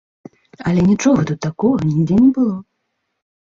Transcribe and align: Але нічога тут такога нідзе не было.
Але 0.71 0.85
нічога 0.91 1.21
тут 1.31 1.39
такога 1.47 1.77
нідзе 1.91 2.19
не 2.25 2.31
было. 2.41 2.57